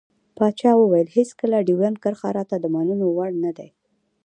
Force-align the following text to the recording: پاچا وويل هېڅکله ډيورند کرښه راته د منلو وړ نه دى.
پاچا 0.37 0.71
وويل 0.77 1.07
هېڅکله 1.17 1.57
ډيورند 1.67 1.97
کرښه 2.03 2.29
راته 2.37 2.55
د 2.59 2.65
منلو 2.75 3.07
وړ 3.17 3.29
نه 3.43 3.51
دى. 3.57 3.69